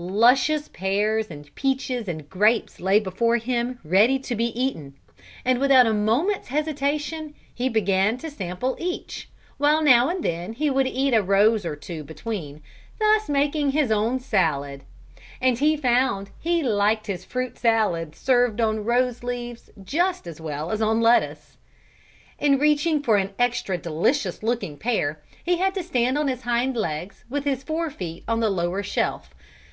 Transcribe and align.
Luscious 0.00 0.68
pears, 0.68 1.26
peaches 1.56 2.06
and 2.06 2.30
grapes 2.30 2.78
lay 2.78 3.00
before 3.00 3.38
him 3.38 3.80
ready 3.82 4.16
to 4.20 4.36
be 4.36 4.44
eaten, 4.56 4.94
and 5.44 5.58
without 5.58 5.88
a 5.88 5.92
moment's 5.92 6.46
hesitation 6.46 7.34
he 7.52 7.68
began 7.68 8.16
to 8.18 8.30
sample 8.30 8.76
each, 8.78 9.28
while 9.56 9.82
now 9.82 10.08
and 10.08 10.22
then 10.22 10.52
he 10.52 10.70
would 10.70 10.86
eat 10.86 11.12
a 11.12 11.20
rose 11.20 11.66
or 11.66 11.74
two 11.74 12.04
between, 12.04 12.62
thus 13.00 13.28
making 13.28 13.72
his 13.72 13.90
own 13.90 14.20
salad. 14.20 14.84
And 15.40 15.58
he 15.58 15.76
found 15.76 16.30
he 16.38 16.62
liked 16.62 17.08
his 17.08 17.24
fruit 17.24 17.58
salad 17.58 18.14
served 18.14 18.60
on 18.60 18.84
rose 18.84 19.24
leaves 19.24 19.68
just 19.82 20.28
as 20.28 20.40
well 20.40 20.70
as 20.70 20.80
on 20.80 21.00
lettuce. 21.00 21.56
In 22.38 22.60
reaching 22.60 23.02
for 23.02 23.16
an 23.16 23.30
extra 23.36 23.76
delicious 23.76 24.44
looking 24.44 24.76
pear 24.76 25.20
he 25.42 25.56
had 25.56 25.74
to 25.74 25.82
stand 25.82 26.16
on 26.16 26.28
his 26.28 26.42
hind 26.42 26.76
legs 26.76 27.24
with 27.28 27.42
his 27.42 27.64
fore 27.64 27.90
feet 27.90 28.22
on 28.28 28.38
the 28.38 28.48
lower 28.48 28.84
shelf. 28.84 29.34